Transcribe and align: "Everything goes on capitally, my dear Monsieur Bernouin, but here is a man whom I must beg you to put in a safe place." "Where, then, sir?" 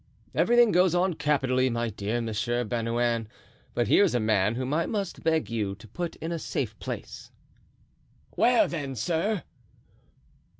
"Everything 0.33 0.71
goes 0.71 0.95
on 0.95 1.13
capitally, 1.13 1.69
my 1.69 1.91
dear 1.91 2.21
Monsieur 2.21 2.63
Bernouin, 2.63 3.27
but 3.75 3.87
here 3.87 4.03
is 4.03 4.15
a 4.15 4.19
man 4.19 4.55
whom 4.55 4.73
I 4.73 4.87
must 4.87 5.21
beg 5.23 5.47
you 5.51 5.75
to 5.75 5.87
put 5.87 6.15
in 6.15 6.31
a 6.31 6.39
safe 6.39 6.75
place." 6.79 7.31
"Where, 8.31 8.67
then, 8.67 8.95
sir?" 8.95 9.43